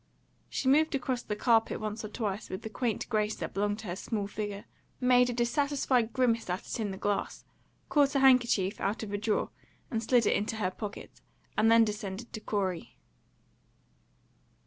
She 0.49 0.67
moved 0.67 0.95
across 0.95 1.21
the 1.21 1.35
carpet 1.35 1.79
once 1.79 2.03
or 2.03 2.07
twice 2.09 2.49
with 2.49 2.63
the 2.63 2.71
quaint 2.71 3.07
grace 3.07 3.35
that 3.35 3.53
belonged 3.53 3.77
to 3.81 3.85
her 3.89 3.95
small 3.95 4.25
figure, 4.25 4.65
made 4.99 5.29
a 5.29 5.31
dissatisfied 5.31 6.11
grimace 6.11 6.49
at 6.49 6.65
it 6.65 6.79
in 6.79 6.89
the 6.89 6.97
glass, 6.97 7.45
caught 7.87 8.15
a 8.15 8.19
handkerchief 8.19 8.81
out 8.81 9.03
of 9.03 9.13
a 9.13 9.17
drawer 9.19 9.51
and 9.91 10.01
slid 10.01 10.25
it 10.25 10.35
into 10.35 10.55
her 10.55 10.71
pocket, 10.71 11.21
and 11.55 11.71
then 11.71 11.85
descended 11.85 12.33
to 12.33 12.39
Corey. 12.39 12.97